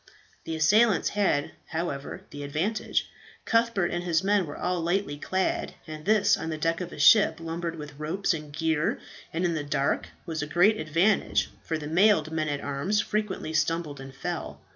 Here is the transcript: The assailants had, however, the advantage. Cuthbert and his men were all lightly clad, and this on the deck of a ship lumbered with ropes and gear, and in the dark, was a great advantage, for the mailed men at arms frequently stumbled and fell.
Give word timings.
The 0.45 0.55
assailants 0.55 1.09
had, 1.09 1.51
however, 1.67 2.23
the 2.31 2.41
advantage. 2.41 3.07
Cuthbert 3.45 3.91
and 3.91 4.03
his 4.03 4.23
men 4.23 4.47
were 4.47 4.57
all 4.57 4.81
lightly 4.81 5.15
clad, 5.15 5.75
and 5.85 6.05
this 6.05 6.35
on 6.35 6.49
the 6.49 6.57
deck 6.57 6.81
of 6.81 6.91
a 6.91 6.97
ship 6.97 7.39
lumbered 7.39 7.75
with 7.75 7.99
ropes 7.99 8.33
and 8.33 8.51
gear, 8.51 8.99
and 9.31 9.45
in 9.45 9.53
the 9.53 9.63
dark, 9.63 10.07
was 10.25 10.41
a 10.41 10.47
great 10.47 10.77
advantage, 10.79 11.51
for 11.61 11.77
the 11.77 11.85
mailed 11.85 12.31
men 12.31 12.49
at 12.49 12.61
arms 12.61 12.99
frequently 12.99 13.53
stumbled 13.53 13.99
and 13.99 14.15
fell. 14.15 14.59